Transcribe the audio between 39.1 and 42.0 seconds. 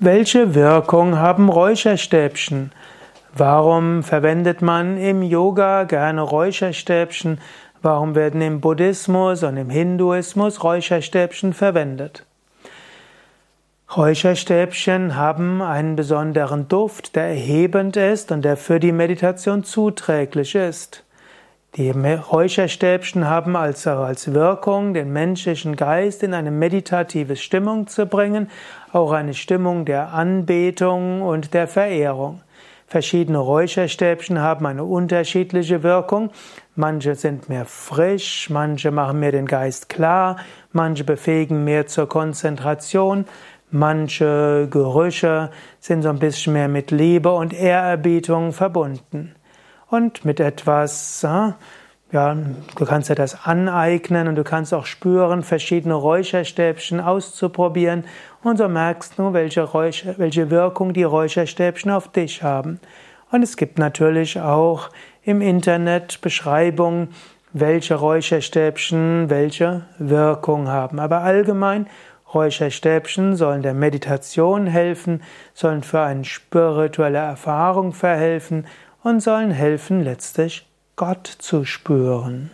mir den Geist klar, manche befähigen mehr